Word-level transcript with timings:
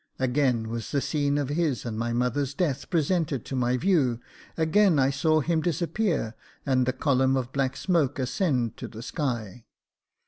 Again 0.17 0.67
was 0.69 0.89
the 0.89 0.99
scene 0.99 1.37
of 1.37 1.49
his 1.49 1.85
and 1.85 1.95
my 1.95 2.11
mother's 2.11 2.55
death 2.55 2.89
presented 2.89 3.45
to 3.45 3.55
my 3.55 3.77
view; 3.77 4.19
again 4.57 4.97
I 4.97 5.11
saw 5.11 5.41
him 5.41 5.61
disappear, 5.61 6.33
and 6.65 6.87
the 6.87 6.91
column 6.93 7.37
of 7.37 7.53
black 7.53 7.77
smoke 7.77 8.17
ascend 8.17 8.77
to 8.77 8.87
the 8.87 9.03
sky. 9.03 9.67